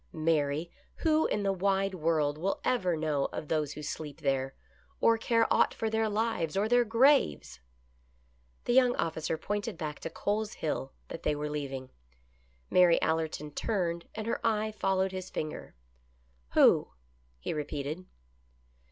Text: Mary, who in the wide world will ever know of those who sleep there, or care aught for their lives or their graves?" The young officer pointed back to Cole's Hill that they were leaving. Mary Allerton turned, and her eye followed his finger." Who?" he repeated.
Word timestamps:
Mary, 0.13 0.71
who 1.05 1.27
in 1.27 1.43
the 1.43 1.53
wide 1.53 1.93
world 1.93 2.35
will 2.39 2.59
ever 2.65 2.97
know 2.97 3.25
of 3.25 3.49
those 3.49 3.73
who 3.73 3.83
sleep 3.83 4.21
there, 4.21 4.55
or 4.99 5.15
care 5.15 5.45
aught 5.53 5.75
for 5.75 5.91
their 5.91 6.09
lives 6.09 6.57
or 6.57 6.67
their 6.67 6.83
graves?" 6.83 7.59
The 8.65 8.73
young 8.73 8.95
officer 8.95 9.37
pointed 9.37 9.77
back 9.77 9.99
to 9.99 10.09
Cole's 10.09 10.53
Hill 10.53 10.91
that 11.09 11.21
they 11.21 11.35
were 11.35 11.51
leaving. 11.51 11.91
Mary 12.71 12.99
Allerton 12.99 13.51
turned, 13.51 14.07
and 14.15 14.25
her 14.25 14.41
eye 14.43 14.71
followed 14.71 15.11
his 15.11 15.29
finger." 15.29 15.75
Who?" 16.55 16.87
he 17.39 17.53
repeated. 17.53 18.07